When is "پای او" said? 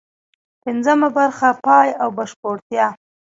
1.65-2.09